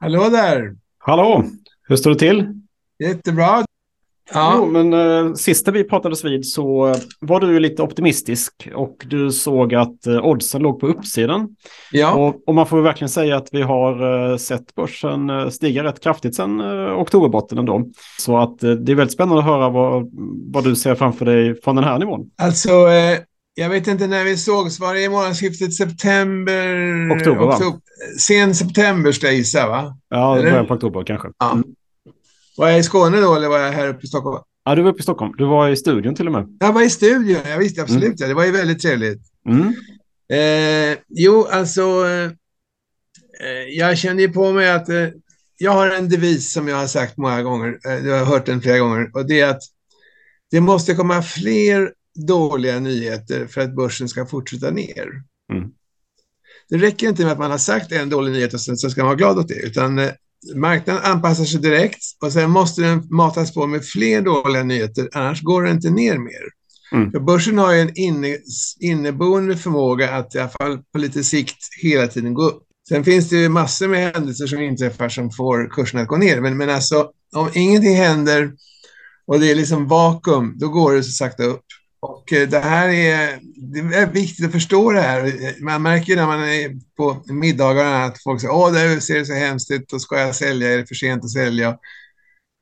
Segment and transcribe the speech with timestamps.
[0.00, 0.76] Hallå där!
[0.98, 1.44] Hallå,
[1.88, 2.60] hur står det till?
[2.98, 3.64] Jättebra.
[4.34, 4.54] Ja.
[4.56, 9.30] Jo, men eh, sista vi pratades vid så eh, var du lite optimistisk och du
[9.30, 11.56] såg att eh, oddsen låg på uppsidan.
[11.92, 12.14] Ja.
[12.14, 16.00] Och, och, man får verkligen säga att vi har eh, sett börsen eh, stiga rätt
[16.00, 17.84] kraftigt sedan eh, oktoberbotten ändå.
[18.20, 20.10] Så att eh, det är väldigt spännande att höra vad,
[20.52, 22.30] vad du ser framför dig från den här nivån.
[22.36, 23.18] Alltså, eh,
[23.58, 26.74] jag vet inte när vi sågs, var det i månadsskiftet september?
[27.16, 27.80] Oktober, oktober va?
[28.18, 29.98] Sen september ska jag gissa, va?
[30.08, 31.28] Ja, början på oktober kanske.
[31.38, 31.52] Ja.
[31.52, 31.64] Mm.
[32.56, 34.42] Var jag i Skåne då eller var jag här uppe i Stockholm?
[34.64, 35.32] Ja, du var uppe i Stockholm.
[35.38, 36.56] Du var i studion till och med.
[36.60, 38.04] Jag var i studion, jag visste absolut.
[38.04, 38.16] Mm.
[38.18, 38.26] Ja.
[38.26, 39.22] Det var ju väldigt trevligt.
[39.48, 39.74] Mm.
[40.32, 42.30] Eh, jo, alltså, eh,
[43.76, 45.08] jag kände ju på mig att eh,
[45.58, 48.60] jag har en devis som jag har sagt många gånger, eh, jag har hört den
[48.60, 49.62] flera gånger, och det är att
[50.50, 55.08] det måste komma fler dåliga nyheter för att börsen ska fortsätta ner.
[55.52, 55.70] Mm.
[56.68, 59.00] Det räcker inte med att man har sagt en dålig nyhet och sen så ska
[59.00, 60.10] man vara glad åt det, utan eh,
[60.54, 65.42] marknaden anpassar sig direkt och sen måste den matas på med fler dåliga nyheter, annars
[65.42, 66.42] går det inte ner mer.
[66.92, 67.10] Mm.
[67.10, 68.38] För börsen har ju en inne,
[68.80, 72.62] inneboende förmåga att i alla fall på lite sikt hela tiden gå upp.
[72.88, 76.40] Sen finns det ju massor med händelser som inträffar som får kursen att gå ner,
[76.40, 78.52] men, men alltså om ingenting händer
[79.26, 81.64] och det är liksom vakuum, då går det så sakta upp.
[82.00, 83.38] Och eh, det här är,
[83.72, 85.54] det är viktigt att förstå det här.
[85.64, 89.70] Man märker när man är på middagarna att folk säger åh, det ser så hemskt
[89.70, 91.78] ut, då ska jag sälja, är det för sent att sälja?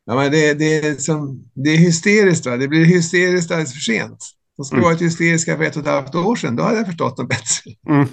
[0.06, 2.56] Ja, men det, det, är, som, det är hysteriskt, va?
[2.56, 4.18] det blir hysteriskt alldeles för sent.
[4.56, 4.92] De skulle mm.
[4.92, 7.70] varit hysteriska för ett och ett halvt år sedan, då hade jag förstått dem bättre.
[7.88, 8.08] Mm.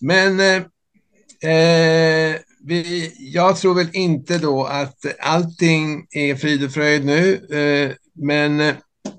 [0.00, 7.04] Men eh, eh, vi, jag tror väl inte då att allting är frid och fröjd
[7.04, 8.74] nu, eh, men eh,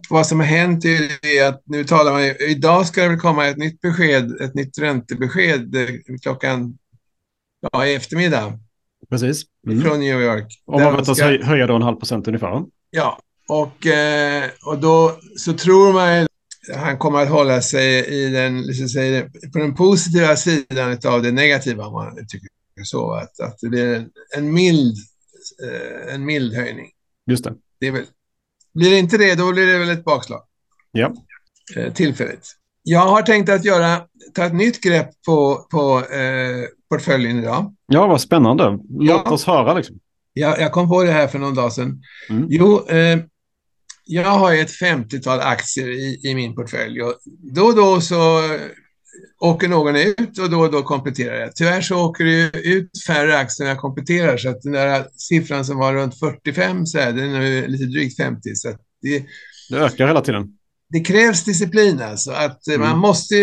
[0.10, 3.58] vad som har hänt är att nu talar man, idag ska det väl komma ett
[3.58, 5.88] nytt besked, ett nytt räntebesked eh,
[6.22, 6.78] klockan,
[7.72, 8.60] ja i eftermiddag.
[9.10, 9.44] Precis.
[9.68, 9.82] Mm.
[9.82, 10.62] Från New York.
[10.66, 11.26] Om man väntas ska...
[11.26, 12.64] höja då en halv procent ungefär.
[12.90, 16.28] Ja, och, eh, och då så tror man
[16.76, 21.32] han kommer att hålla sig i den, liksom säga, på den positiva sidan av det
[21.32, 22.50] negativa, om man tycker
[22.84, 23.14] så.
[23.14, 24.96] Att, att det blir en, en, mild,
[25.64, 26.90] eh, en mild höjning.
[27.26, 27.54] Just det.
[27.80, 28.06] Det är väl
[28.74, 30.42] blir det inte det, då blir det väl ett bakslag.
[30.92, 31.14] Ja.
[31.76, 32.48] Eh, tillfälligt.
[32.84, 34.02] Jag har tänkt att göra,
[34.34, 37.76] ta ett nytt grepp på, på eh, portföljen idag.
[37.88, 38.80] Ja, vad spännande.
[38.90, 39.32] Låt ja.
[39.32, 40.00] oss höra liksom.
[40.34, 42.02] Ja, jag kom på det här för någon dag sedan.
[42.30, 42.46] Mm.
[42.50, 43.20] Jo, eh,
[44.06, 47.14] jag har ett 50-tal aktier i, i min portfölj och
[47.56, 48.42] då och då så
[49.40, 51.56] åker någon ut och då och då kompletterar jag.
[51.56, 55.66] Tyvärr så åker det ut färre aktier när jag kompletterar så att den där siffran
[55.66, 58.56] som var runt 45 så är den nu lite drygt 50.
[58.56, 58.70] Så
[59.02, 59.26] det,
[59.70, 60.58] det ökar hela tiden.
[60.90, 62.32] Det krävs disciplin alltså.
[62.32, 62.82] Att mm.
[62.82, 63.36] Man måste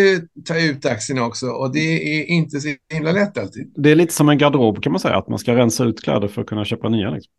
[0.44, 3.72] ta ut aktierna också och det är inte så himla lätt alltid.
[3.76, 6.28] Det är lite som en garderob kan man säga, att man ska rensa ut kläder
[6.28, 7.10] för att kunna köpa nya.
[7.10, 7.32] Liksom.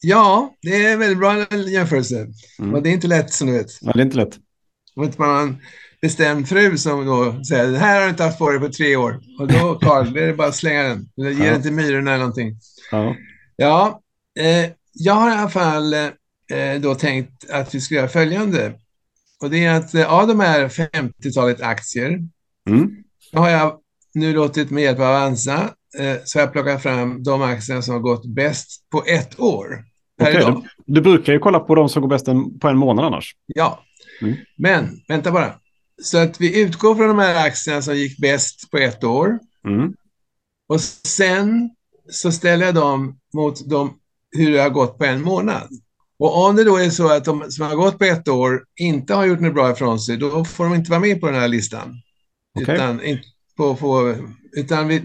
[0.00, 2.26] Ja, det är en väldigt bra jämförelse.
[2.58, 2.74] Mm.
[2.74, 3.66] Och det är inte lätt som du vet.
[3.80, 4.36] Ja, det är inte lätt.
[4.96, 5.56] Om inte man
[6.02, 8.96] bestämd fru som då säger den här har du inte haft på dig på tre
[8.96, 9.20] år.
[9.38, 11.08] Och då, Karl, det är bara att slänga den.
[11.18, 11.52] Eller ge ja.
[11.52, 12.56] den till myrorna eller någonting.
[12.90, 13.16] Ja,
[13.56, 14.00] ja
[14.38, 18.72] eh, jag har i alla fall eh, då tänkt att vi ska göra följande.
[19.42, 22.20] Och det är att eh, av de här 50-talet aktier
[22.68, 22.90] mm.
[23.32, 23.78] har jag
[24.14, 27.94] nu låtit med hjälp av Avanza eh, så har jag plockat fram de aktier som
[27.94, 29.84] har gått bäst på ett år.
[30.20, 33.04] Okay, du, du, brukar ju kolla på de som går bäst en, på en månad
[33.04, 33.36] annars.
[33.46, 33.84] Ja,
[34.22, 34.36] mm.
[34.56, 35.54] men vänta bara.
[36.02, 39.38] Så att vi utgår från de här aktierna som gick bäst på ett år.
[39.68, 39.94] Mm.
[40.68, 41.70] Och sen
[42.10, 43.98] så ställer jag dem mot de,
[44.36, 45.68] hur det har gått på en månad.
[46.18, 49.14] Och om det då är så att de som har gått på ett år inte
[49.14, 51.48] har gjort något bra ifrån sig, då får de inte vara med på den här
[51.48, 52.02] listan.
[52.60, 52.74] Okay.
[52.74, 53.00] Utan,
[53.56, 54.14] på, på,
[54.52, 54.98] utan vi,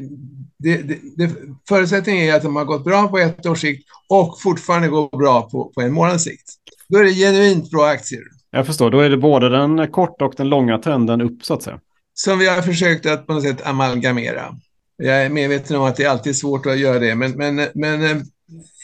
[0.57, 1.31] det, det, det,
[1.68, 5.50] förutsättningen är att de har gått bra på ett års sikt och fortfarande går bra
[5.50, 6.50] på, på en månads sikt.
[6.90, 8.24] Då är det genuint bra aktier.
[8.51, 11.63] Jag förstår, då är det både den korta och den långa trenden upp så att
[11.63, 11.79] säga.
[12.13, 14.56] Som vi har försökt att på något sätt amalgamera.
[14.97, 18.03] Jag är medveten om att det är alltid svårt att göra det, men, men, men
[18.03, 18.17] eh,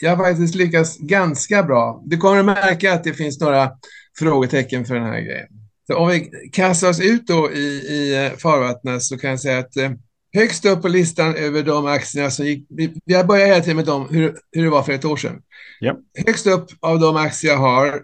[0.00, 2.02] jag har faktiskt lyckats ganska bra.
[2.04, 3.70] Du kommer att märka att det finns några
[4.18, 5.48] frågetecken för den här grejen.
[5.86, 9.58] Så om vi kastar oss ut då i, i eh, farvattnet så kan jag säga
[9.58, 9.90] att eh,
[10.34, 12.66] högst upp på listan över de aktierna som gick,
[13.04, 15.42] vi, har börjat hela tiden med dem, hur, hur det var för ett år sedan.
[15.80, 15.96] Ja.
[16.26, 18.02] Högst upp av de aktier jag har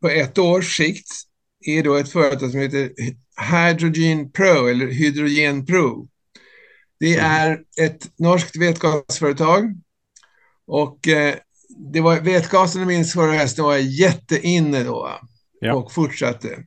[0.00, 1.08] på ett års sikt
[1.66, 2.90] är då ett företag som heter
[3.52, 6.08] Hydrogen Pro eller Hydrogen Pro.
[7.00, 7.30] Det mm.
[7.30, 9.74] är ett norskt vätgasföretag
[10.66, 11.34] och eh,
[11.92, 15.20] det var vätgasen minst förra hösten var jätteinne då
[15.60, 15.74] ja.
[15.74, 16.58] och fortsatte.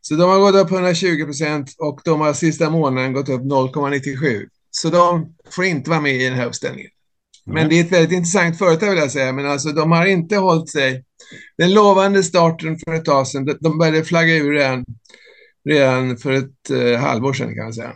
[0.00, 4.48] Så de har gått upp 120 procent och de har sista månaden gått upp 0,97.
[4.70, 6.90] Så de får inte vara med i den här uppställningen.
[7.44, 9.32] Men det är ett väldigt intressant företag vill jag säga.
[9.32, 11.04] Men alltså de har inte hållit sig.
[11.58, 14.84] Den lovande starten för ett tag sedan, de började flagga ur redan,
[15.68, 17.92] redan för ett eh, halvår sedan kan man säga.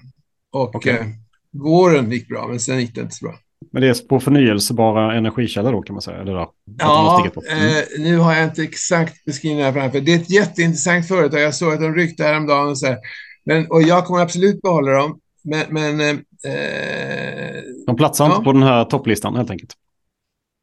[0.53, 0.93] Och okay.
[0.93, 1.07] eh,
[1.53, 3.39] våren gick bra, men sen gick det inte så bra.
[3.73, 6.17] Men det är på förnyelsebara energikällor då kan man säga?
[6.17, 7.69] Eller då, ja, mm.
[7.69, 10.01] eh, nu har jag inte exakt beskrivningen framför.
[10.01, 11.41] Det är ett jätteintressant företag.
[11.41, 12.99] Jag såg att de ryckte häromdagen och så här.
[13.45, 15.21] Men, och jag kommer absolut behålla dem.
[15.45, 15.65] Men...
[15.71, 16.01] men
[16.45, 18.33] eh, de platsar ja.
[18.33, 19.73] inte på den här topplistan helt enkelt?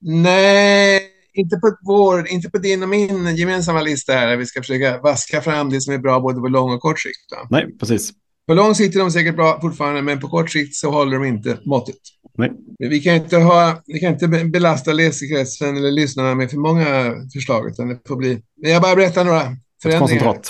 [0.01, 1.01] Nej,
[1.33, 4.37] inte på, vår, inte på din och min gemensamma lista här.
[4.37, 7.29] Vi ska försöka vaska fram det som är bra både på lång och kort sikt.
[7.29, 7.47] Då.
[7.49, 8.11] Nej, precis.
[8.47, 11.25] På lång sikt är de säkert bra fortfarande, men på kort sikt så håller de
[11.25, 11.95] inte måttet.
[12.37, 12.51] Nej.
[12.79, 17.67] Vi kan inte, ha, vi kan inte belasta läsekretsen eller lyssnarna med för många förslag,
[17.67, 18.41] utan det får bli...
[18.55, 19.41] Jag bara berättar några
[19.83, 20.41] förändringar.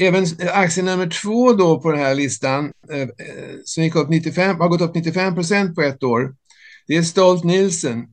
[0.00, 3.08] Även aktie nummer två då på den här listan, eh, eh
[3.64, 6.34] som gick upp 95, har gått upp 95 procent på ett år,
[6.86, 8.04] det är Stolt Nielsen.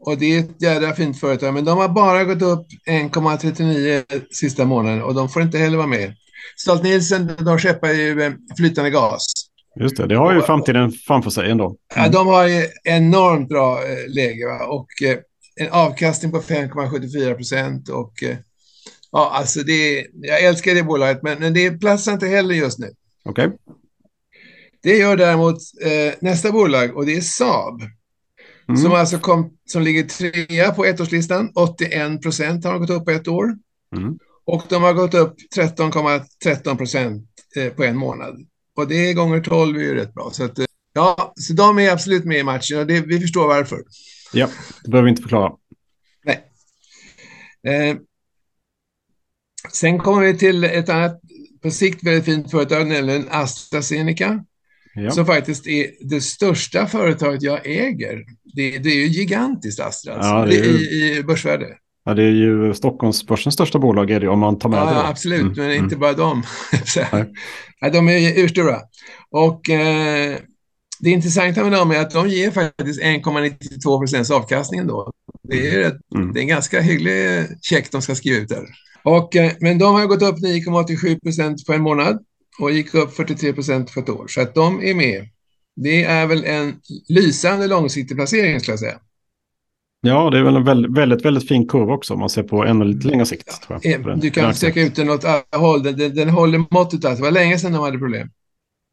[0.00, 4.64] Och det är ett jädra fint företag, men de har bara gått upp 1,39 sista
[4.64, 6.14] månaden och de får inte heller vara med.
[6.56, 9.26] Stolt Nielsen, de skeppar ju eh, flytande gas.
[9.80, 11.64] Just det, det har ju framtiden framför sig ändå.
[11.64, 11.76] Mm.
[11.96, 14.66] Ja, de har ju enormt bra eh, läge va?
[14.66, 15.18] och eh,
[15.60, 18.12] en avkastning på 5,74 procent och
[19.12, 22.90] ja, alltså det, jag älskar det bolaget, men, men det platsar inte heller just nu.
[23.24, 23.46] Okej.
[23.46, 23.58] Okay.
[24.82, 27.82] Det gör däremot eh, nästa bolag och det är Saab.
[28.68, 28.80] Mm.
[28.80, 31.52] Som alltså kom, som ligger trea på ettårslistan.
[31.54, 33.56] 81 procent har gått upp på ett år.
[33.96, 34.18] Mm.
[34.44, 37.26] Och de har gått upp 13,13 procent
[37.56, 38.36] eh, på en månad.
[38.76, 40.30] Och det är gånger 12 är ju rätt bra.
[40.32, 43.48] Så, att, eh, ja, så de är absolut med i matchen och det, vi förstår
[43.48, 43.78] varför.
[44.32, 44.48] Ja,
[44.84, 45.52] det behöver vi inte förklara.
[46.24, 46.44] Nej.
[47.66, 47.96] Eh,
[49.72, 51.20] sen kommer vi till ett annat
[51.62, 54.44] på sikt väldigt fint företag, nämligen AstraZeneca.
[54.94, 55.10] Ja.
[55.10, 58.24] Som faktiskt är det största företaget jag äger.
[58.54, 60.70] Det, det är ju gigantiskt Astra, alltså, ja, ju...
[60.70, 61.66] i, i börsvärde.
[62.04, 64.90] Ja, det är ju Stockholmsbörsens största bolag är det om man tar med ja, det.
[64.90, 65.54] Ja, absolut, mm.
[65.56, 66.00] men inte mm.
[66.00, 66.42] bara dem.
[67.80, 68.80] ja, de är urstora.
[69.30, 70.36] Och eh,
[71.00, 75.12] det intressanta med dem är att de ger faktiskt 1,92 procents avkastning då.
[75.42, 76.32] Det är, ett, mm.
[76.32, 78.64] det är en ganska hygglig check de ska skriva ut där.
[79.08, 82.18] Och, eh, men de har gått upp 9,87 procent på en månad
[82.58, 84.26] och gick upp 43 procent på ett år.
[84.28, 85.28] Så att de är med.
[85.76, 86.74] Det är väl en
[87.08, 88.98] lysande långsiktig placering skulle jag säga.
[90.00, 92.64] Ja, det är väl en väldigt, väldigt, väldigt fin kurva också om man ser på
[92.64, 93.66] ännu lite längre sikt.
[93.68, 95.82] Ja, eh, du kan sträcka ut den åt alla håll.
[95.82, 97.04] Den, den, den håller måttet.
[97.04, 97.16] Alltså.
[97.16, 98.30] Det var länge sedan de hade problem.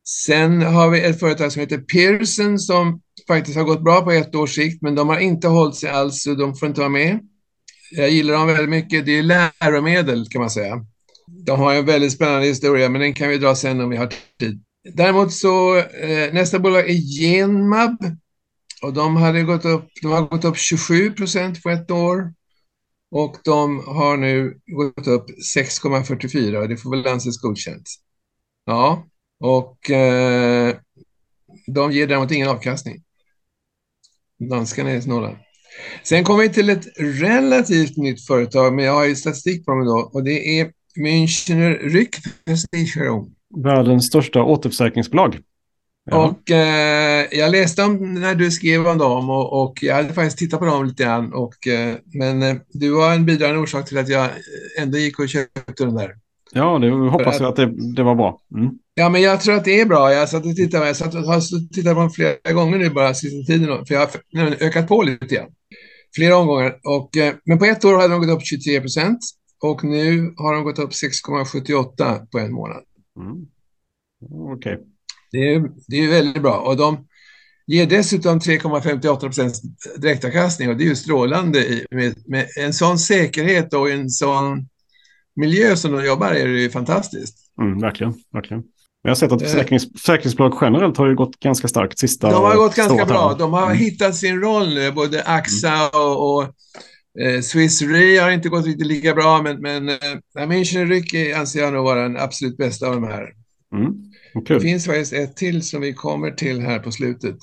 [0.07, 4.35] Sen har vi ett företag som heter Pearson som faktiskt har gått bra på ett
[4.35, 7.19] års sikt, men de har inte hållit sig alls, så de får inte vara med.
[7.97, 9.05] Jag gillar dem väldigt mycket.
[9.05, 10.85] Det är läromedel kan man säga.
[11.27, 14.13] De har en väldigt spännande historia, men den kan vi dra sen om vi har
[14.39, 14.63] tid.
[14.93, 17.97] Däremot så, eh, nästa bolag är Genmab
[18.81, 22.33] och de, hade gått upp, de har gått upp 27 procent på ett år.
[23.11, 25.25] Och de har nu gått upp
[25.55, 27.89] 6,44 och det får väl anses godkänt.
[28.65, 29.07] Ja,
[29.39, 30.75] och eh,
[31.67, 33.03] de ger däremot ingen avkastning.
[34.49, 35.37] Danskarna är snåla.
[36.03, 39.85] Sen kommer vi till ett relativt nytt företag, men jag har ju statistik på dem
[39.85, 43.31] då, och det är Münchner Rückversicherung.
[43.63, 45.39] Världens största återförsäkringsbolag.
[46.11, 46.25] Ja.
[46.25, 50.37] Och eh, jag läste om när du skrev om dem och, och, jag hade faktiskt
[50.37, 51.33] tittat på dem lite grann.
[51.33, 54.29] Och, eh, men eh, du var en bidragande orsak till att jag
[54.79, 56.15] ändå gick och köpte den där.
[56.57, 58.41] Ja, det hoppas jag att det, det var bra.
[58.55, 58.71] Mm.
[58.93, 60.13] Ja, men jag tror att det är bra.
[60.13, 63.13] Jag satt och tittade, jag satt och har tittat på dem flera gånger nu bara
[63.13, 63.85] sista tiden.
[63.85, 65.49] För jag har ökat på lite grann.
[66.15, 66.79] Flera omgångar.
[66.83, 69.19] Och, eh, men på ett år hade de gått upp 23 procent.
[69.61, 72.83] Och nu har de gått upp 6,78 på en månad.
[73.19, 73.45] Mm.
[74.53, 74.73] Okej.
[74.73, 74.85] Okay.
[75.31, 76.57] Det är, det är väldigt bra.
[76.57, 77.07] Och de
[77.67, 79.61] ger dessutom 3,58 procents
[79.97, 81.85] direktavkastning och det är ju strålande.
[81.91, 84.67] Med, med, en sån säkerhet och en sån
[85.35, 87.37] miljö som de jobbar är det ju fantastiskt.
[87.61, 88.63] Mm, verkligen, verkligen.
[89.01, 89.47] Jag har sett att eh.
[89.47, 93.35] försäkrings, försäkringsbolag generellt har ju gått ganska starkt sista De har gått ganska bra.
[93.39, 93.77] De har mm.
[93.77, 96.43] hittat sin roll nu, både AXA och, och
[97.21, 99.95] eh, Swiss Re har inte gått riktigt lika bra, men, men eh,
[100.35, 103.33] München Ryck anser jag nog vara den absolut bästa av de här.
[103.73, 103.93] Mm.
[104.45, 104.57] Kul.
[104.57, 107.37] Det finns faktiskt ett till som vi kommer till här på slutet.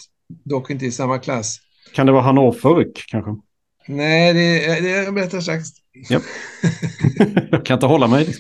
[0.45, 1.59] Dock inte i samma klass.
[1.95, 3.31] Kan det vara Hannover kanske?
[3.89, 5.69] Nej, det, det jag berättar strax.
[6.11, 6.23] Yep.
[7.51, 8.35] jag kan inte hålla mig.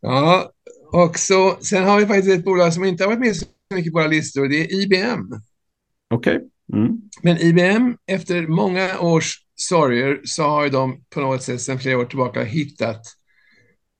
[0.00, 0.50] Ja,
[0.92, 3.92] och så, sen har vi faktiskt ett bolag som inte har varit med så mycket
[3.92, 4.48] på våra listor.
[4.48, 5.26] Det är IBM.
[6.14, 6.36] Okej.
[6.36, 6.48] Okay.
[6.72, 7.00] Mm.
[7.22, 12.04] Men IBM, efter många års sorger, så har de på något sätt sedan flera år
[12.04, 13.02] tillbaka hittat,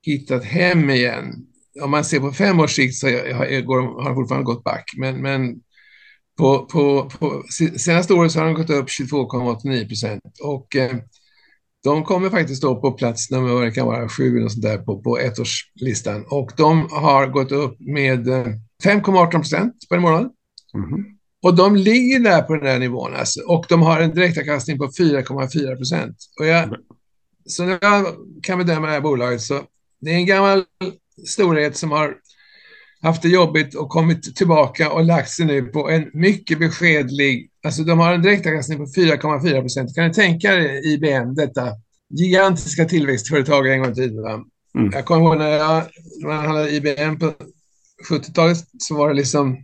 [0.05, 1.45] hittat hem igen
[1.81, 4.93] om man ser på fem års sikt så har, har de fortfarande gått back.
[4.97, 5.61] Men, men
[6.37, 7.43] På, på, på
[7.77, 10.95] senaste året så har de gått upp 22,89 procent och eh,
[11.83, 14.77] de kommer faktiskt då på plats nummer, vad det kan vara, sju eller sånt där
[14.77, 20.31] på, på ettårslistan och de har gått upp med 5,18 eh, procent på en månad.
[20.73, 21.05] Mm.
[21.43, 24.85] Och de ligger där på den här nivån alltså, och de har en direktavkastning på
[24.85, 26.17] 4,4 procent.
[26.39, 26.75] Och jag,
[27.45, 28.05] så när jag
[28.43, 29.61] kan bedöma det här bolaget så
[30.01, 30.63] det är en gammal
[31.27, 32.15] storhet som har
[33.01, 37.83] haft det jobbigt och kommit tillbaka och lagt sig nu på en mycket beskedlig, alltså
[37.83, 39.95] de har en direktavkastning på 4,4 procent.
[39.95, 41.67] Kan du tänka dig IBM, detta
[42.09, 44.25] gigantiska tillväxtföretag en gång i tiden?
[44.75, 44.91] Mm.
[44.93, 45.83] Jag kommer ihåg när jag,
[46.21, 47.33] när man hade IBM på
[48.09, 49.57] 70-talet så var det liksom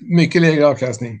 [0.00, 1.20] mycket lägre avkastning.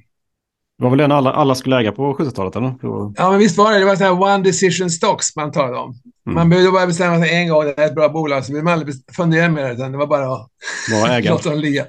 [0.82, 2.56] Det var väl den alla, alla skulle äga på 70-talet?
[2.56, 2.74] Eller?
[3.16, 3.78] Ja, men visst var det.
[3.78, 5.94] Det var så här one decision stocks man talade om.
[6.26, 6.34] Mm.
[6.34, 8.78] Man behövde bara bestämma sig en gång, det är ett bra bolag, så behövde man
[8.78, 10.48] aldrig fundera mer, utan det var bara att
[11.24, 11.86] låta dem ligga.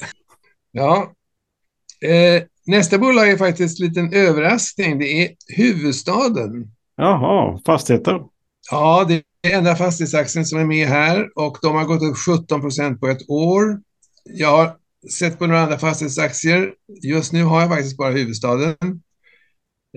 [0.71, 1.11] Ja.
[2.01, 4.99] Eh, nästa bolag är faktiskt en liten överraskning.
[4.99, 6.71] Det är huvudstaden.
[6.97, 8.21] Jaha, fastigheter.
[8.71, 9.13] Ja, det
[9.47, 13.07] är enda fastighetsaktien som är med här och de har gått upp 17 procent på
[13.07, 13.79] ett år.
[14.23, 14.73] Jag har
[15.11, 16.73] sett på några andra fastighetsaktier.
[17.03, 18.75] Just nu har jag faktiskt bara huvudstaden.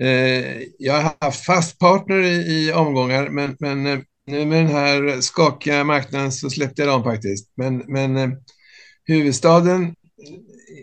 [0.01, 4.73] Eh, jag har haft fast partner i, i omgångar, men, men eh, nu med den
[4.73, 7.51] här skakiga marknaden så släppte jag dem faktiskt.
[7.57, 8.29] Men, men eh,
[9.05, 9.95] huvudstaden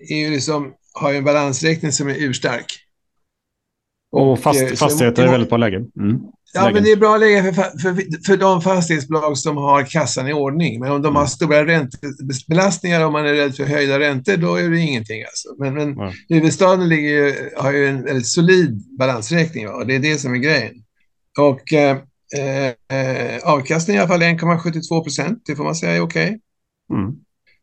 [0.08, 2.83] är ju liksom, har ju en balansräkning som är urstark.
[4.14, 5.76] Och, och fast, eh, fastigheter är väldigt bra läge.
[5.76, 6.20] Mm.
[6.54, 10.32] Ja, men det är bra läge för, för, för de fastighetsbolag som har kassan i
[10.32, 10.80] ordning.
[10.80, 11.28] Men om de har mm.
[11.28, 15.22] stora räntebelastningar, om man är rädd för höjda räntor, då är det ingenting.
[15.22, 15.48] Alltså.
[15.58, 16.12] Men, men ja.
[16.28, 20.74] huvudstaden ligger har ju en väldigt solid balansräkning och det är det som är grejen.
[21.38, 21.96] Och eh,
[22.36, 26.26] eh, avkastningen i alla fall 1,72 procent, det får man säga är okej.
[26.26, 26.98] Okay.
[26.98, 27.14] Mm.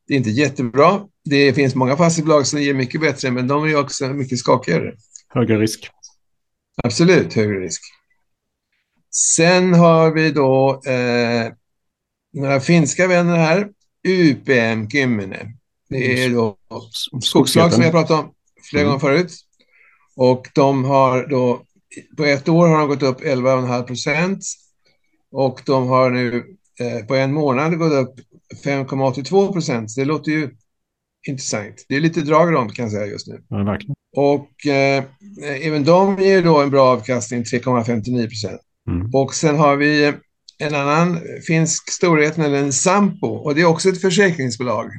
[0.07, 1.01] Det är inte jättebra.
[1.29, 4.93] Det finns många fastighetsbolag som ger mycket bättre, men de är också mycket skakigare.
[5.33, 5.91] Högre risk.
[6.83, 7.81] Absolut högre risk.
[9.13, 11.53] Sen har vi då eh,
[12.33, 13.69] några finska vänner här.
[14.07, 15.53] UPM Kymmene.
[15.89, 16.57] Det är då
[17.21, 18.33] skogslag som jag pratat om
[18.69, 18.89] flera mm.
[18.89, 19.33] gånger förut.
[20.15, 21.65] Och de har då,
[22.17, 24.43] på ett år har de gått upp 11,5 procent.
[25.31, 28.15] Och de har nu eh, på en månad gått upp
[28.63, 29.95] 5,82 procent.
[29.95, 30.49] Det låter ju
[31.27, 31.85] intressant.
[31.89, 33.43] Det är lite drag i dem kan jag säga just nu.
[33.47, 33.95] Ja, verkligen.
[34.15, 35.03] Och eh,
[35.61, 38.61] även de ger då en bra avkastning, 3,59 procent.
[38.87, 39.09] Mm.
[39.13, 40.13] Och sen har vi
[40.57, 43.27] en annan finsk storhet, nämligen Sampo.
[43.27, 44.91] Och det är också ett försäkringsbolag.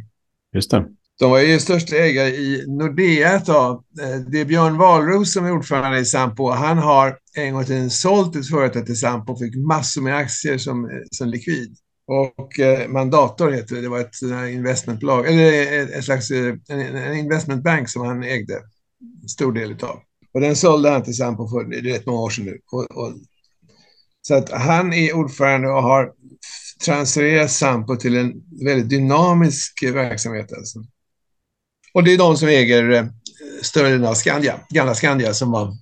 [0.54, 0.84] Just det.
[1.18, 3.84] De var ju största ägare i Nordea ett tag.
[4.00, 6.50] Eh, det är Björn Wahlroos som är ordförande i Sampo.
[6.50, 10.58] Han har en gång till sålt ett företag till Sampo och fick massor med aktier
[10.58, 11.76] som, som likvid.
[12.06, 13.80] Och eh, Mandator heter det.
[13.80, 18.54] Det var ett investmentbolag, eller ett, ett slags eh, en, en investmentbank som han ägde
[19.28, 20.00] stor del av.
[20.34, 22.58] Och den sålde han till Sampo för det är rätt många år sedan nu.
[22.72, 23.12] Och, och
[24.22, 26.12] så att han är ordförande och har
[26.84, 28.32] transfererat Sampo till en
[28.64, 30.52] väldigt dynamisk verksamhet.
[30.52, 30.84] Alltså.
[31.94, 33.04] Och det är de som äger eh,
[33.62, 35.76] större delen av Skandia, gamla Skandia som var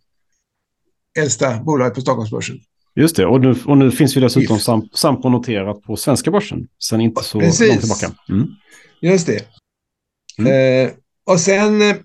[1.18, 2.56] äldsta bolaget på Stockholmsbörsen.
[2.94, 6.68] Just det, och nu, och nu finns ju dessutom Sam, Sampo noterat på svenska börsen
[6.78, 7.68] sen inte så Precis.
[7.68, 8.12] långt tillbaka.
[8.28, 8.48] Mm.
[9.00, 9.44] Just det.
[10.38, 10.86] Mm.
[10.86, 10.92] Eh,
[11.26, 11.96] och sen eh,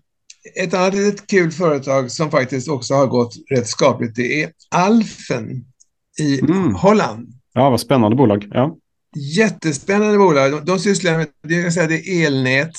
[0.55, 5.65] ett annat litet kul företag som faktiskt också har gått rätt skapligt, det är Alfen
[6.19, 6.75] i mm.
[6.75, 7.27] Holland.
[7.53, 8.47] Ja, vad spännande bolag.
[8.51, 8.77] Ja.
[9.37, 10.51] Jättespännande bolag.
[10.51, 12.71] De, de sysslar med det, jag säga, det är elnät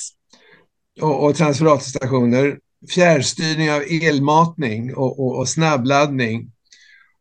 [1.01, 2.57] och, och transferratorstationer,
[2.95, 6.51] fjärrstyrning av elmatning och, och, och snabbladdning.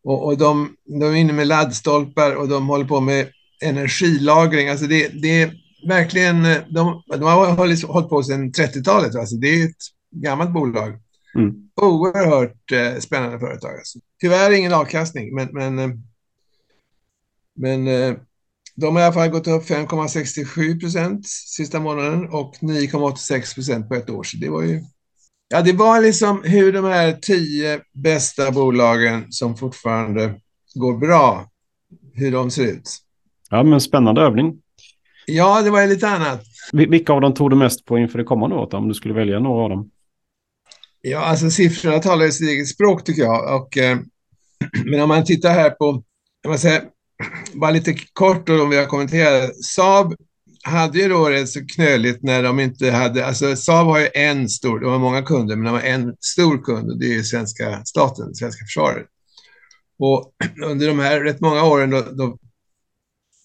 [0.05, 3.29] Och, och de, de är inne med laddstolpar och de håller på med
[3.63, 4.69] energilagring.
[4.69, 5.53] Alltså det, det är
[5.89, 9.15] verkligen, de, de har hållit, hållit på sedan 30-talet.
[9.15, 10.99] Alltså det är ett gammalt bolag.
[11.35, 11.55] Mm.
[11.77, 13.75] Oerhört eh, spännande företag.
[13.79, 13.99] Alltså.
[14.21, 15.91] Tyvärr ingen avkastning, men, men, eh,
[17.57, 18.15] men eh,
[18.77, 23.95] de har i alla fall gått upp 5,67 procent sista månaden och 9,86 procent på
[23.95, 24.23] ett år.
[24.23, 24.81] Så det var ju...
[25.49, 30.35] Ja, det var liksom hur de här tio bästa bolagen som fortfarande
[30.75, 31.51] går bra,
[32.15, 32.91] hur de ser ut.
[33.51, 34.59] Ja, men spännande övning.
[35.27, 36.43] Ja, det var lite annat.
[36.73, 39.41] Vilka av dem tog du mest på inför det kommande året, om du skulle välja
[39.41, 39.91] några av dem?
[41.09, 43.63] Ja, alltså siffrorna talar sitt eget språk tycker jag.
[43.63, 43.99] Och, eh,
[44.85, 46.03] men om man tittar här på,
[46.43, 46.83] jag måste säga,
[47.55, 49.65] bara lite kort då, om vi har kommenterat.
[49.65, 50.15] Saab
[50.63, 54.49] hade ju då rätt så knöligt när de inte hade, alltså Saab har ju en
[54.49, 57.85] stor, de har många kunder, men de har en stor kund och det är svenska
[57.85, 59.07] staten, svenska försvaret.
[59.99, 60.33] Och
[60.65, 62.39] under de här rätt många åren då, då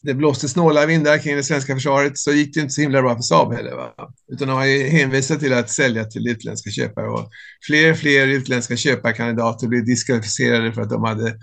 [0.04, 3.16] det blåste snåla vindar kring det svenska försvaret så gick det inte så himla bra
[3.16, 3.76] för Saab heller.
[3.76, 3.94] Va?
[4.32, 7.30] Utan de har ju hänvisat till att sälja till utländska köpare och
[7.68, 11.36] fler och fler utländska köparkandidater blev diskvalificerade för att de hade,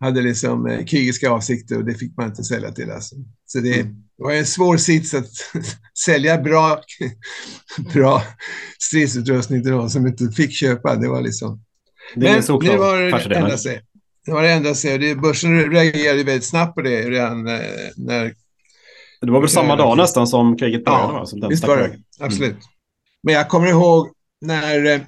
[0.00, 2.90] hade liksom eh, krigiska avsikter och det fick man inte sälja till.
[2.90, 3.14] Alltså.
[3.46, 3.94] Så det, mm.
[4.16, 5.30] var en svår sits att
[6.04, 6.80] sälja bra,
[7.94, 8.22] bra
[8.78, 10.96] stridsutrustning till de som inte fick köpa.
[10.96, 11.64] Det var liksom...
[12.14, 13.82] Det Men nu var det ändrat sig.
[14.26, 14.98] Nu har det ändrat sig.
[14.98, 17.60] Det, börsen reagerade väldigt snabbt på det redan eh,
[17.96, 18.34] när...
[19.20, 21.12] Det var väl samma dag nästan som kriget började?
[21.12, 21.48] Ja, va?
[21.48, 21.84] visst var det.
[21.84, 22.00] Mm.
[22.20, 22.56] Absolut.
[23.22, 24.08] Men jag kommer ihåg
[24.40, 25.00] när, eh,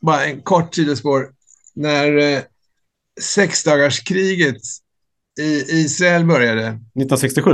[0.00, 1.30] bara en kort sidospår,
[1.74, 2.40] när eh,
[3.20, 4.62] sexdagarskriget
[5.40, 6.66] i Israel började.
[6.66, 7.50] 1967?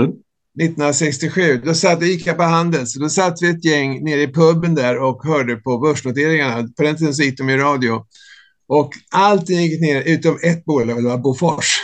[0.60, 1.60] 1967.
[1.64, 2.94] Då satt, gick jag på Handels.
[2.94, 6.68] Då satt vi ett gäng nere i puben där och hörde på börsnoteringarna.
[6.76, 8.04] På den tiden så gick de i radio.
[8.68, 11.76] Och allting gick ner utom ett bolag, det var Bofors.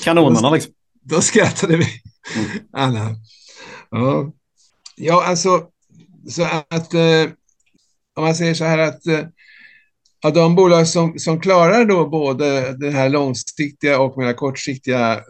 [0.04, 0.72] Kanonerna liksom.
[1.02, 1.86] Då skrattade vi.
[2.36, 2.50] Mm.
[2.72, 3.16] Anna.
[3.90, 4.32] Ja.
[4.96, 5.66] ja, alltså
[6.28, 7.30] så att eh,
[8.16, 9.26] om man säger så här att eh,
[10.24, 15.20] av de bolag som, som klarar då både den här långsiktiga och mer kortsiktiga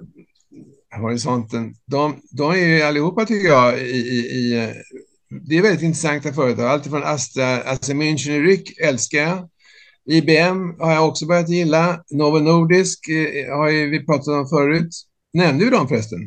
[1.01, 4.73] horisonten, de, de är ju allihopa tycker jag i, i, i
[5.41, 6.67] det är väldigt intressanta företag.
[6.67, 9.49] Alltifrån Astra, alltså München Ryck älskar jag.
[10.05, 12.05] IBM har jag också börjat gilla.
[12.11, 14.91] Novo Nordisk eh, har ju vi pratat om förut.
[15.33, 16.19] Nämnde vi dem förresten?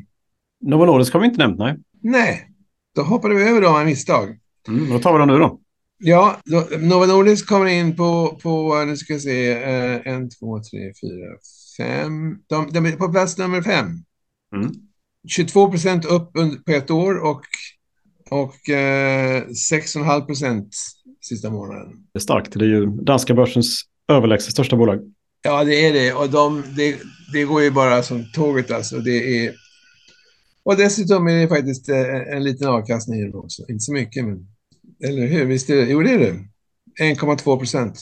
[0.61, 1.77] Novo Nordisk har vi inte nämnt, nej.
[2.01, 2.49] Nej,
[2.95, 4.39] då hoppade vi över dem av misstag.
[4.67, 5.59] Mm, då tar vi dem nu då.
[5.97, 10.59] Ja, då, Novo Nordisk kommer in på, på nu ska jag se, eh, en, två,
[10.59, 11.37] tre, fyra,
[11.77, 12.37] fem.
[12.47, 13.87] De, de är på plats nummer fem.
[14.55, 14.71] Mm.
[15.27, 16.33] 22 procent upp
[16.65, 17.41] på ett år och,
[18.29, 20.75] och eh, 6,5 procent
[21.25, 21.87] sista månaden.
[22.13, 22.51] Det är starkt.
[22.53, 24.99] Det är ju danska börsens överlägset största bolag.
[25.41, 26.13] Ja, det är det.
[26.13, 26.97] Och de, det,
[27.33, 28.97] det går ju bara som tåget alltså.
[28.97, 29.53] Det är...
[30.63, 33.63] Och dessutom är det faktiskt eh, en liten avkastning i dem också.
[33.69, 34.47] Inte så mycket, men...
[35.03, 35.45] Eller hur?
[35.45, 35.85] Visst är det?
[35.85, 36.33] Jo, det är det.
[37.03, 37.99] 1,2 procent.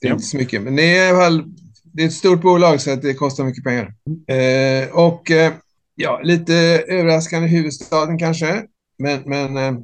[0.00, 0.14] Det är ja.
[0.14, 1.44] inte så mycket, men det är.
[1.82, 3.94] Det är ett stort bolag så att det kostar mycket pengar.
[4.28, 5.52] Eh, och eh,
[5.94, 6.54] ja, lite
[6.88, 8.62] överraskande huvudstaden kanske.
[8.98, 9.80] Men, men eh,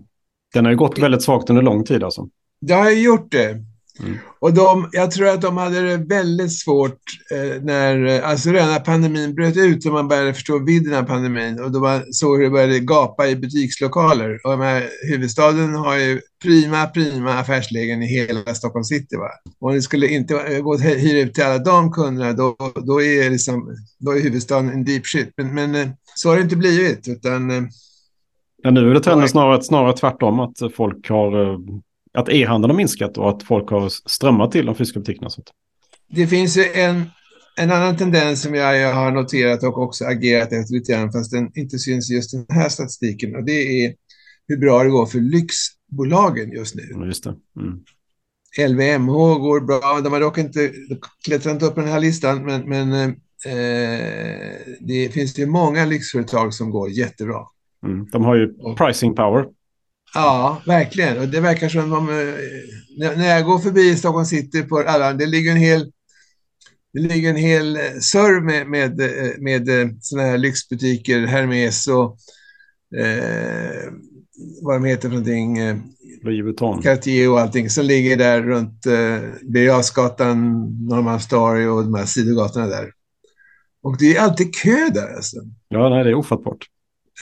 [0.54, 2.28] den har ju gått väldigt svagt under lång tid alltså.
[2.60, 3.64] Det har ju gjort det.
[4.00, 4.18] Mm.
[4.38, 6.98] Och de, jag tror att de hade det väldigt svårt
[7.32, 11.60] eh, när, alltså redan när pandemin bröt ut och man började förstå vidden av pandemin
[11.60, 14.40] och då man såg hur det började gapa i butikslokaler.
[14.44, 19.16] Och här, huvudstaden har ju prima, prima affärslägen i hela Stockholm city.
[19.16, 19.30] Va?
[19.60, 23.30] Och det skulle inte gå att hyra ut till alla de kunderna, då, då, är,
[23.30, 25.32] liksom, då är huvudstaden en deep shit.
[25.36, 27.62] Men, men eh, så har det inte blivit, utan eh,
[28.62, 31.58] Ja, nu är det trenden snarare, snarare tvärtom, att folk har eh,
[32.12, 35.30] att e-handeln har minskat och att folk har strömmat till de fysiska butikerna.
[35.30, 35.50] Sånt.
[36.08, 37.02] Det finns en,
[37.56, 41.50] en annan tendens som jag har noterat och också agerat efter lite grann, fast den
[41.54, 43.36] inte syns i just den här statistiken.
[43.36, 43.94] Och det är
[44.48, 47.06] hur bra det går för lyxbolagen just nu.
[47.06, 47.34] Just det.
[47.60, 47.80] Mm.
[48.58, 50.00] LVMH går bra.
[50.00, 50.72] De har dock inte
[51.24, 56.70] klättrat upp på den här listan, men, men eh, det finns ju många lyxföretag som
[56.70, 57.46] går jättebra.
[57.86, 58.06] Mm.
[58.12, 59.44] De har ju pricing power.
[60.14, 61.18] Ja, verkligen.
[61.18, 62.08] Och det verkar som om...
[62.08, 65.92] Eh, när jag går förbi Stockholm city på alla, det ligger en hel...
[66.92, 71.88] Det ligger en hel eh, serv med, med, eh, med, med sådana här lyxbutiker, Hermes
[71.88, 72.16] och
[73.00, 73.92] eh,
[74.62, 75.58] vad de heter för någonting.
[76.22, 76.82] Louis Vuitton.
[76.82, 80.34] Cartier och allting som ligger där runt eh, Birger
[80.88, 82.92] Norrmalmstorg och de här sidogatorna där.
[83.82, 85.36] Och det är alltid kö där alltså.
[85.68, 86.66] Ja, nej, det är ofattbart.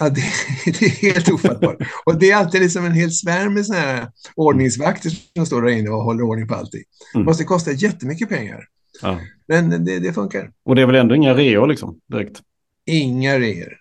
[0.00, 0.22] Ja, det,
[0.64, 1.76] det, är helt ofattbart.
[2.04, 5.68] och det är alltid liksom en hel svärm med såna här ordningsvakter som står där
[5.68, 6.82] inne och håller ordning på allting.
[7.12, 7.26] Det mm.
[7.26, 8.64] måste kosta jättemycket pengar.
[9.02, 9.20] Ja.
[9.48, 10.50] Men det, det, funkar.
[10.64, 12.40] Och det är väl ändå inga reor liksom, direkt?
[12.86, 13.72] Inga reor.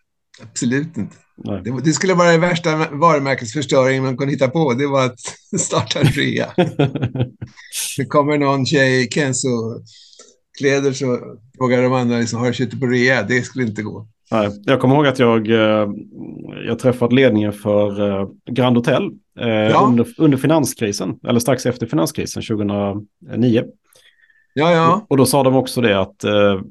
[0.42, 1.16] Absolut inte.
[1.64, 4.74] Det, det, skulle vara den värsta varumärkesförstöringen man kunde hitta på.
[4.74, 5.20] Det var att
[5.60, 6.54] starta en rea.
[7.98, 12.86] det kommer någon tjej i Kenzo-kläder så frågar de andra, liksom, har du köpt på
[12.88, 13.24] rea?
[13.24, 14.08] Det skulle inte gå.
[14.32, 15.90] Nej, jag kommer ihåg att jag, eh,
[16.68, 19.04] jag träffat ledningen för eh, Grand Hotel
[19.40, 19.86] eh, ja.
[19.88, 23.64] under, under finanskrisen, eller strax efter finanskrisen 2009.
[24.54, 25.06] Ja, ja.
[25.10, 26.16] Och då sa de också det att,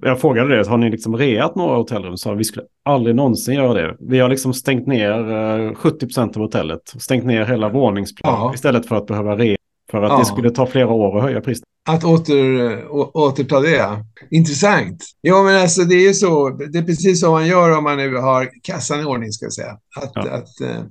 [0.03, 2.17] jag frågade det, har ni liksom reat några hotellrum?
[2.17, 3.97] Så vi skulle aldrig någonsin göra det.
[4.01, 8.55] Vi har liksom stängt ner 70 procent av hotellet, stängt ner hela våningsplan ja.
[8.55, 9.57] istället för att behöva rea.
[9.91, 10.19] För att ja.
[10.19, 11.65] det skulle ta flera år att höja priset.
[11.89, 14.05] Att åter, å, återta det.
[14.31, 15.05] Intressant.
[15.21, 16.49] Ja, men alltså det är ju så.
[16.49, 19.53] Det är precis så man gör om man nu har kassan i ordning, ska jag
[19.53, 19.79] säga.
[19.97, 20.31] Att, ja.
[20.31, 20.83] att, eh,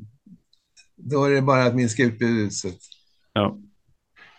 [0.96, 2.54] då är det bara att minska utbudet.
[2.54, 2.68] Så,
[3.34, 3.58] ja.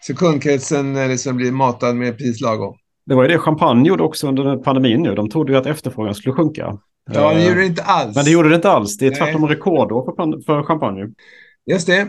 [0.01, 2.77] så kundkretsen liksom blir matad med pris lagom.
[3.07, 5.15] Det var ju det champagne gjorde också under pandemin nu.
[5.15, 6.79] De trodde ju att efterfrågan skulle sjunka.
[7.13, 8.17] Ja, det gjorde det inte alls.
[8.17, 8.99] Men det gjorde det inte alls.
[8.99, 11.13] Det är tvärtom rekordår för, för champagne.
[11.71, 12.09] Just det.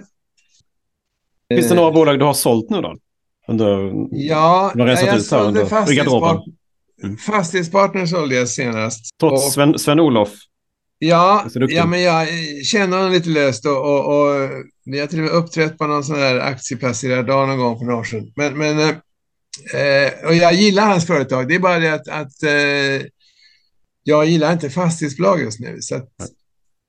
[1.53, 2.95] Finns det några bolag du har sålt nu då?
[3.47, 6.43] Under, ja, jag sålde fastighetspart
[7.03, 7.17] mm.
[7.17, 9.17] Fastighetspartner sålde jag senast.
[9.19, 10.29] Trots och, Sven, Sven-Olof?
[10.99, 12.27] Ja, ja, men jag
[12.65, 14.33] känner honom lite löst och, och, och
[14.85, 18.03] har till och med uppträtt på någon sån där aktieplacerardag någon gång för några år
[18.03, 18.31] sedan.
[18.35, 21.47] Men, men eh, och jag gillar hans företag.
[21.47, 23.07] Det är bara det att, att eh,
[24.03, 25.77] jag gillar inte fastighetsbolag just nu.
[25.81, 26.01] Så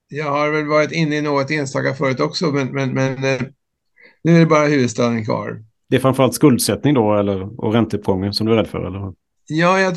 [0.09, 3.40] jag har väl varit inne i något enstaka förut också, men, men, men eh,
[4.24, 5.62] nu är det bara huvudstaden kvar.
[5.90, 8.87] Det är framförallt skuldsättning då, eller, och ränteuppgången som du är rädd för?
[8.87, 9.12] Eller?
[9.46, 9.94] Ja, jag,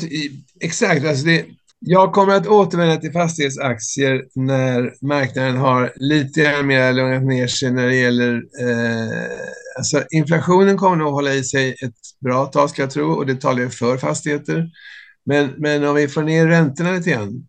[0.60, 1.06] exakt.
[1.06, 1.44] Alltså det,
[1.78, 7.86] jag kommer att återvända till fastighetsaktier när marknaden har lite mer lugnat ner sig när
[7.86, 8.34] det gäller...
[8.34, 9.38] Eh,
[9.78, 13.40] alltså inflationen kommer nog hålla i sig ett bra tag ska jag tro och det
[13.40, 14.70] talar ju för fastigheter.
[15.26, 17.46] Men, men om vi får ner räntorna lite grann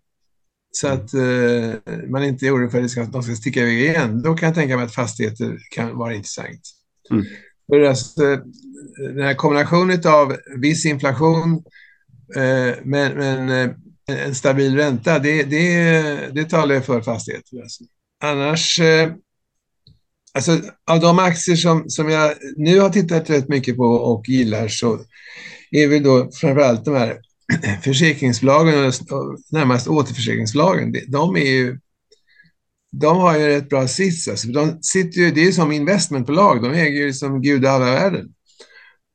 [0.76, 4.36] så att eh, man inte är orolig för att de ska sticka iväg igen, då
[4.36, 6.62] kan jag tänka mig att fastigheter kan vara intressant.
[7.12, 7.26] Mm.
[7.68, 8.22] För alltså,
[8.98, 11.64] den här kombinationen av viss inflation
[12.36, 13.70] eh, men, men eh,
[14.08, 16.02] en stabil ränta, det, det,
[16.34, 17.62] det talar för fastigheter.
[17.62, 17.84] Alltså.
[18.24, 19.12] Annars, eh,
[20.34, 20.60] alltså
[20.92, 25.00] av de aktier som, som jag nu har tittat rätt mycket på och gillar så
[25.72, 27.20] är väl då framförallt de här
[27.84, 30.96] försäkringsbolagen och närmast återförsäkringsbolagen.
[31.08, 31.80] De är ju
[32.92, 34.28] de har ju rätt bra sits.
[34.28, 34.48] Alltså.
[34.48, 38.30] De sitter ju, det är som investmentbolag, de äger ju som gud alla världen.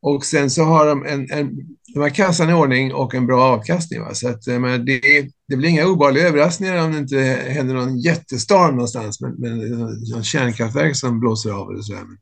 [0.03, 1.51] Och sen så har de en, en
[1.95, 4.01] de har kassan i ordning och en bra avkastning.
[4.01, 4.15] Va?
[4.15, 5.01] Så att, men det,
[5.49, 9.59] det blir inga obehagliga överraskningar om det inte händer någon jättestorm någonstans med, med
[10.13, 11.93] någon kärnkraftverk som blåser av eller så.
[11.93, 12.19] Men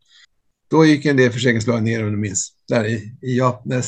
[0.71, 2.53] då gick en del försäkringsbolag ner om du minns.
[2.69, 3.83] Där i, i Japan.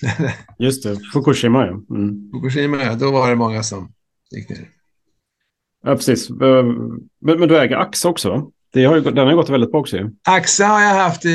[0.58, 1.96] Just det, Fukushima ja.
[1.96, 2.30] Mm.
[2.32, 3.92] Fukushima ja, då var det många som
[4.30, 4.68] gick ner.
[5.84, 6.30] Ja, precis.
[6.30, 8.50] Men, men du äger AXA också?
[8.72, 10.10] Det har den har gått väldigt bra också.
[10.28, 11.30] AXA har jag haft eh,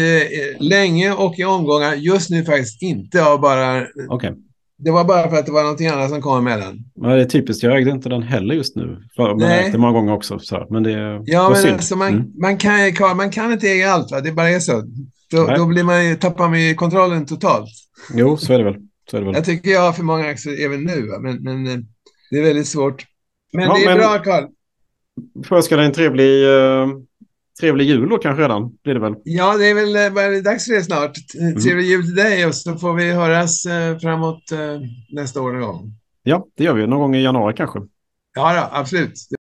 [0.60, 1.94] länge och i omgångar.
[1.94, 3.26] Just nu faktiskt inte.
[3.26, 4.32] Av bara, okay.
[4.82, 6.80] Det var bara för att det var någonting annat som kom emellan.
[6.96, 7.64] Ja, det är typiskt.
[7.64, 8.98] Jag ägde inte den heller just nu.
[9.18, 10.40] Man ägde många gånger också.
[10.40, 12.32] Så, men det ja, men alltså, man, mm.
[12.42, 14.12] man, kan, man kan inte äga allt.
[14.12, 14.22] Va?
[14.22, 14.84] Det bara är så.
[15.32, 17.70] Då, då blir man, tappar man kontrollen totalt.
[18.14, 18.76] Jo, så är det väl.
[19.12, 19.36] Så är det väl.
[19.36, 21.08] Jag tycker jag har för många aktier även nu.
[21.08, 21.20] Va?
[21.20, 21.78] Men, men eh,
[22.32, 23.06] det är väldigt svårt.
[23.54, 24.48] Men ja, det är men, bra, Carl.
[25.50, 26.44] Jag önska dig en trevlig...
[26.44, 26.88] Uh
[27.60, 29.16] Trevlig jul då kanske redan, blir det väl?
[29.24, 29.94] Ja, det är väl
[30.34, 31.18] det dags för det snart.
[31.40, 31.60] Mm.
[31.60, 34.60] Trevlig jul till dig och så får vi höras eh, framåt eh,
[35.10, 35.94] nästa år någon gång.
[36.24, 36.88] Ja, det gör vi.
[36.88, 37.80] Någon gång i januari kanske.
[38.36, 39.14] Ja, då, absolut.